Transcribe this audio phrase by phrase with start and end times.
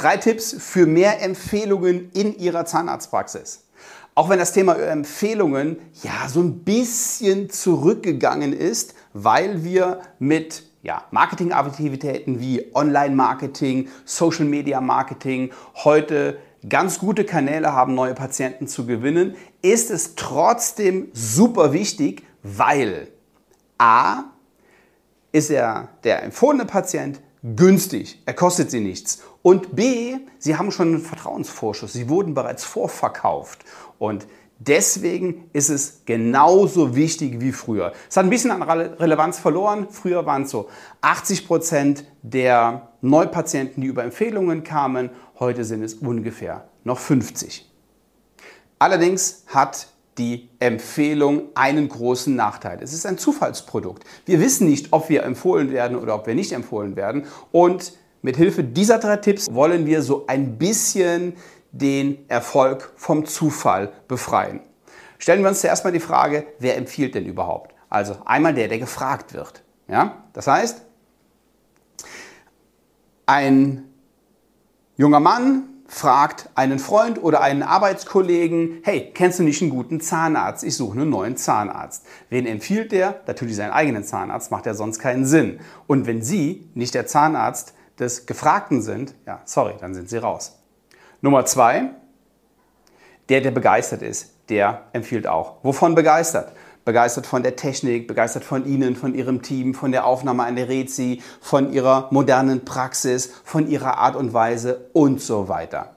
[0.00, 3.64] Drei Tipps für mehr Empfehlungen in Ihrer Zahnarztpraxis.
[4.14, 11.04] Auch wenn das Thema Empfehlungen ja so ein bisschen zurückgegangen ist, weil wir mit ja,
[11.10, 15.50] Marketingaktivitäten wie Online-Marketing, Social-Media-Marketing
[15.84, 23.08] heute ganz gute Kanäle haben, neue Patienten zu gewinnen, ist es trotzdem super wichtig, weil
[23.76, 24.24] A
[25.30, 29.22] ist er der empfohlene Patient günstig, er kostet sie nichts.
[29.42, 33.64] Und B, sie haben schon einen Vertrauensvorschuss, sie wurden bereits vorverkauft.
[33.98, 34.26] Und
[34.58, 37.92] deswegen ist es genauso wichtig wie früher.
[38.08, 39.88] Es hat ein bisschen an Relevanz verloren.
[39.90, 40.68] Früher waren es so
[41.00, 45.10] 80 Prozent der Neupatienten, die über Empfehlungen kamen.
[45.38, 47.66] Heute sind es ungefähr noch 50.
[48.78, 52.78] Allerdings hat die Empfehlung einen großen Nachteil.
[52.82, 54.04] Es ist ein Zufallsprodukt.
[54.26, 57.24] Wir wissen nicht, ob wir empfohlen werden oder ob wir nicht empfohlen werden.
[57.52, 61.34] Und mit Hilfe dieser drei Tipps wollen wir so ein bisschen
[61.72, 64.60] den Erfolg vom Zufall befreien.
[65.18, 67.74] Stellen wir uns zuerst mal die Frage, wer empfiehlt denn überhaupt?
[67.88, 69.62] Also einmal der, der gefragt wird.
[69.88, 70.24] Ja?
[70.32, 70.82] Das heißt,
[73.26, 73.84] ein
[74.96, 80.62] junger Mann fragt einen Freund oder einen Arbeitskollegen, hey, kennst du nicht einen guten Zahnarzt?
[80.62, 82.06] Ich suche einen neuen Zahnarzt.
[82.28, 83.20] Wen empfiehlt der?
[83.26, 85.60] Natürlich seinen eigenen Zahnarzt, macht ja sonst keinen Sinn.
[85.88, 90.58] Und wenn Sie nicht der Zahnarzt des Gefragten sind, ja, sorry, dann sind Sie raus.
[91.20, 91.90] Nummer zwei,
[93.28, 95.56] der, der begeistert ist, der empfiehlt auch.
[95.62, 96.52] Wovon begeistert?
[96.84, 100.68] begeistert von der Technik, begeistert von Ihnen, von Ihrem Team, von der Aufnahme an der
[100.68, 105.94] Rezi, von Ihrer modernen Praxis, von Ihrer Art und Weise und so weiter.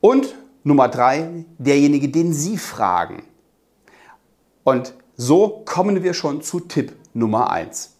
[0.00, 3.22] Und Nummer drei, derjenige, den Sie fragen.
[4.64, 7.96] Und so kommen wir schon zu Tipp Nummer eins.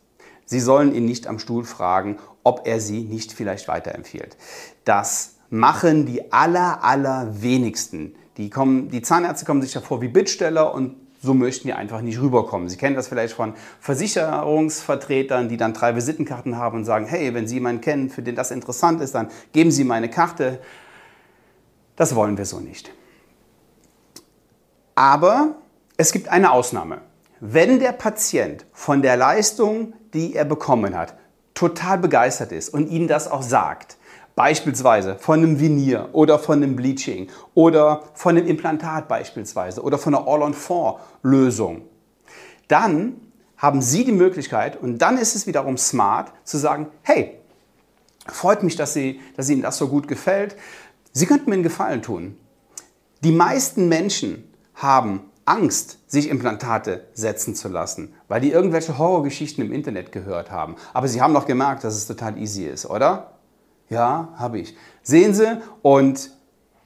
[0.47, 4.37] Sie sollen ihn nicht am Stuhl fragen, ob er Sie nicht vielleicht weiterempfiehlt.
[4.85, 8.15] Das machen die aller, aller wenigsten.
[8.37, 12.21] Die, kommen, die Zahnärzte kommen sich davor wie Bittsteller und so möchten die einfach nicht
[12.21, 12.69] rüberkommen.
[12.69, 17.49] Sie kennen das vielleicht von Versicherungsvertretern, die dann drei Visitenkarten haben und sagen, hey, wenn
[17.49, 20.61] Sie jemanden kennen, für den das interessant ist, dann geben Sie meine Karte.
[21.97, 22.93] Das wollen wir so nicht.
[24.95, 25.57] Aber
[25.97, 27.01] es gibt eine Ausnahme.
[27.41, 31.15] Wenn der Patient von der Leistung, die er bekommen hat,
[31.55, 33.97] total begeistert ist und Ihnen das auch sagt,
[34.37, 40.13] Beispielsweise von einem Vinier oder von einem Bleaching oder von einem Implantat beispielsweise oder von
[40.13, 41.83] einer All-on-4-Lösung.
[42.67, 43.21] Dann
[43.57, 47.39] haben Sie die Möglichkeit und dann ist es wiederum smart zu sagen, hey,
[48.27, 50.57] freut mich, dass, Sie, dass Ihnen das so gut gefällt.
[51.13, 52.37] Sie könnten mir einen Gefallen tun.
[53.23, 59.73] Die meisten Menschen haben Angst, sich Implantate setzen zu lassen, weil die irgendwelche Horrorgeschichten im
[59.73, 60.77] Internet gehört haben.
[60.93, 63.33] Aber sie haben doch gemerkt, dass es total easy ist, oder?
[63.91, 64.77] Ja, habe ich.
[65.03, 66.31] Sehen Sie, und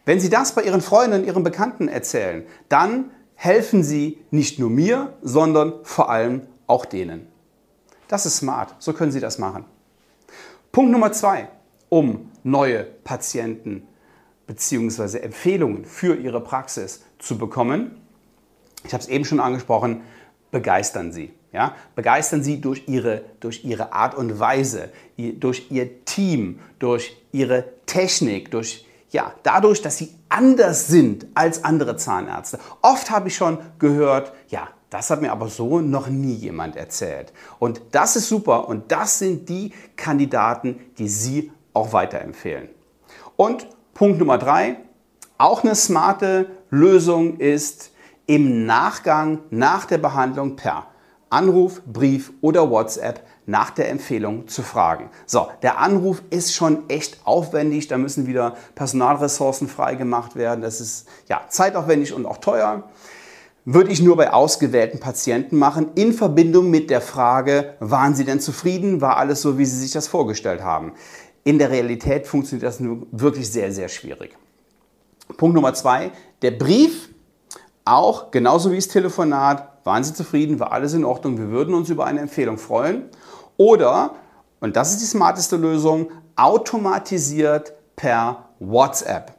[0.05, 4.71] wenn Sie das bei Ihren Freunden und Ihren Bekannten erzählen, dann helfen Sie nicht nur
[4.71, 7.29] mir, sondern vor allem auch denen.
[8.09, 9.65] Das ist smart, so können Sie das machen.
[10.73, 11.49] Punkt Nummer zwei,
[11.89, 13.87] um neue Patienten
[14.47, 15.19] bzw.
[15.19, 18.01] Empfehlungen für Ihre Praxis zu bekommen.
[18.85, 20.03] Ich habe es eben schon angesprochen,
[20.51, 21.33] begeistern Sie.
[21.53, 21.75] Ja?
[21.95, 28.51] Begeistern Sie durch ihre, durch ihre Art und Weise, durch Ihr Team, durch Ihre Technik,
[28.51, 32.59] durch, ja, dadurch, dass Sie anders sind als andere Zahnärzte.
[32.83, 37.33] Oft habe ich schon gehört, ja, das hat mir aber so noch nie jemand erzählt.
[37.59, 42.69] Und das ist super und das sind die Kandidaten, die Sie auch weiterempfehlen.
[43.37, 44.77] Und Punkt Nummer drei,
[45.37, 47.93] auch eine smarte Lösung ist
[48.29, 50.87] im Nachgang, nach der Behandlung per
[51.31, 55.11] Anruf, Brief oder WhatsApp nach der Empfehlung zu fragen.
[55.27, 60.61] So, der Anruf ist schon echt aufwendig, da müssen wieder Personalressourcen freigemacht werden.
[60.61, 62.85] Das ist ja zeitaufwendig und auch teuer.
[63.65, 68.41] Würde ich nur bei ausgewählten Patienten machen, in Verbindung mit der Frage, waren Sie denn
[68.41, 69.01] zufrieden?
[69.01, 70.93] War alles so, wie Sie sich das vorgestellt haben?
[71.45, 74.37] In der Realität funktioniert das nur wirklich sehr, sehr schwierig.
[75.37, 76.11] Punkt Nummer zwei,
[76.43, 77.11] der Brief,
[77.93, 80.61] auch genauso wie das Telefonat, waren Sie zufrieden?
[80.61, 81.39] War alles in Ordnung?
[81.39, 83.05] Wir würden uns über eine Empfehlung freuen.
[83.57, 84.15] Oder,
[84.61, 89.33] und das ist die smarteste Lösung, automatisiert per WhatsApp.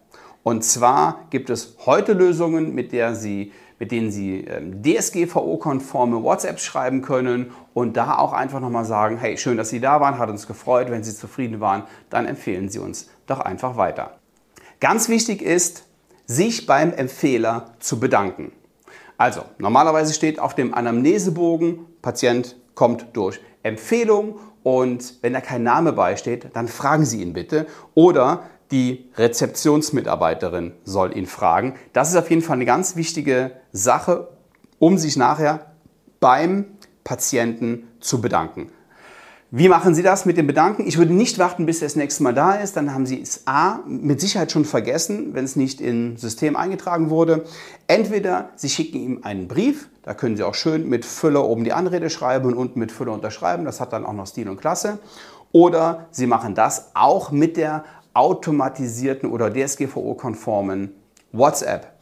[0.44, 6.60] Und zwar gibt es heute Lösungen, mit, der Sie, mit denen Sie ähm, DSGVO-konforme WhatsApp
[6.60, 10.30] schreiben können und da auch einfach nochmal sagen, hey, schön, dass Sie da waren, hat
[10.30, 14.18] uns gefreut, wenn Sie zufrieden waren, dann empfehlen Sie uns doch einfach weiter.
[14.80, 15.86] Ganz wichtig ist,
[16.30, 18.52] sich beim Empfehler zu bedanken.
[19.18, 25.92] Also, normalerweise steht auf dem Anamnesebogen, Patient kommt durch Empfehlung und wenn da kein Name
[25.92, 27.66] beisteht, dann fragen Sie ihn bitte.
[27.96, 31.74] Oder die Rezeptionsmitarbeiterin soll ihn fragen.
[31.94, 34.28] Das ist auf jeden Fall eine ganz wichtige Sache,
[34.78, 35.74] um sich nachher
[36.20, 36.66] beim
[37.04, 38.72] Patienten zu bedanken.
[39.52, 40.86] Wie machen Sie das mit dem Bedanken?
[40.86, 42.78] Ich würde nicht warten, bis er das nächste Mal da ist.
[42.78, 47.10] Dann haben Sie es A mit Sicherheit schon vergessen, wenn es nicht im System eingetragen
[47.10, 47.46] wurde.
[47.88, 51.74] Entweder Sie schicken ihm einen Brief, da können Sie auch schön mit Füller oben die
[51.74, 53.66] Anrede schreiben und unten mit Füller unterschreiben.
[53.66, 55.00] Das hat dann auch noch Stil und Klasse.
[55.52, 60.92] Oder Sie machen das auch mit der automatisierten oder DSGVO-konformen
[61.32, 61.94] WhatsApp.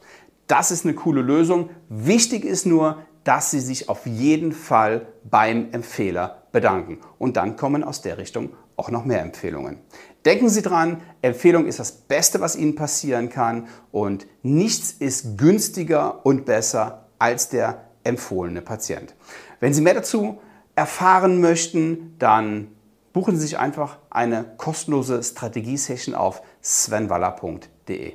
[0.48, 1.70] Das ist eine coole Lösung.
[1.88, 6.98] Wichtig ist nur, dass Sie sich auf jeden Fall beim Empfehler bedanken.
[7.18, 9.78] Und dann kommen aus der Richtung auch noch mehr Empfehlungen.
[10.24, 16.24] Denken Sie dran, Empfehlung ist das Beste, was Ihnen passieren kann und nichts ist günstiger
[16.26, 19.14] und besser als der empfohlene Patient.
[19.60, 20.40] Wenn Sie mehr dazu
[20.74, 22.68] erfahren möchten, dann
[23.12, 28.14] buchen Sie sich einfach eine kostenlose Strategie-Session auf svenwaller.de.